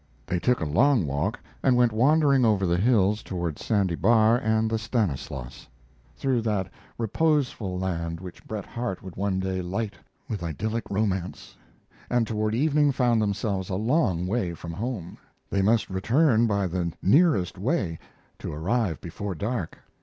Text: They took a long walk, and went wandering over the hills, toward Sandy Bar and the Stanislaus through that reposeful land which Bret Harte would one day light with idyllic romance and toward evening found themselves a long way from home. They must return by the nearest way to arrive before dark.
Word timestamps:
They 0.25 0.39
took 0.39 0.59
a 0.61 0.65
long 0.65 1.05
walk, 1.05 1.39
and 1.61 1.77
went 1.77 1.91
wandering 1.91 2.43
over 2.43 2.65
the 2.65 2.77
hills, 2.79 3.21
toward 3.21 3.59
Sandy 3.59 3.93
Bar 3.93 4.39
and 4.39 4.67
the 4.67 4.79
Stanislaus 4.79 5.67
through 6.17 6.41
that 6.41 6.71
reposeful 6.97 7.77
land 7.77 8.19
which 8.19 8.43
Bret 8.47 8.65
Harte 8.65 9.03
would 9.03 9.15
one 9.15 9.39
day 9.39 9.61
light 9.61 9.93
with 10.27 10.41
idyllic 10.41 10.85
romance 10.89 11.55
and 12.09 12.25
toward 12.25 12.55
evening 12.55 12.91
found 12.91 13.21
themselves 13.21 13.69
a 13.69 13.75
long 13.75 14.25
way 14.25 14.55
from 14.55 14.73
home. 14.73 15.19
They 15.51 15.61
must 15.61 15.87
return 15.87 16.47
by 16.47 16.65
the 16.65 16.91
nearest 17.03 17.59
way 17.59 17.99
to 18.39 18.51
arrive 18.51 18.99
before 19.01 19.35
dark. 19.35 19.77